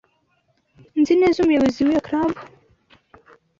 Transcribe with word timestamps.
Nzi 0.99 1.13
neza 1.21 1.37
umuyobozi 1.39 1.79
wiyo 1.85 2.01
club. 2.07 2.31